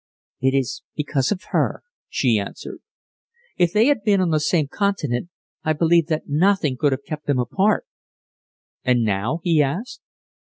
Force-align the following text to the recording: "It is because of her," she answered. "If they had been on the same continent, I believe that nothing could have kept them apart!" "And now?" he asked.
"It 0.41 0.55
is 0.55 0.81
because 0.95 1.31
of 1.31 1.43
her," 1.51 1.83
she 2.09 2.39
answered. 2.39 2.79
"If 3.57 3.71
they 3.71 3.85
had 3.85 4.01
been 4.03 4.19
on 4.19 4.31
the 4.31 4.39
same 4.39 4.67
continent, 4.67 5.29
I 5.63 5.73
believe 5.73 6.07
that 6.07 6.27
nothing 6.27 6.75
could 6.75 6.91
have 6.91 7.05
kept 7.05 7.27
them 7.27 7.37
apart!" 7.37 7.85
"And 8.83 9.03
now?" 9.03 9.41
he 9.43 9.61
asked. 9.61 10.01